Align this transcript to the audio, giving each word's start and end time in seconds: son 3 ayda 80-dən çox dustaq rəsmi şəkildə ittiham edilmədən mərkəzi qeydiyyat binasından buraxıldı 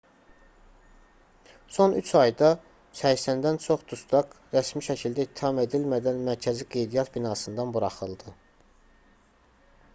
son 1.75 1.93
3 1.97 2.13
ayda 2.21 2.49
80-dən 3.01 3.59
çox 3.67 3.85
dustaq 3.91 4.33
rəsmi 4.55 4.83
şəkildə 4.89 5.27
ittiham 5.29 5.63
edilmədən 5.67 6.19
mərkəzi 6.31 6.67
qeydiyyat 6.77 7.15
binasından 7.19 7.75
buraxıldı 7.77 8.37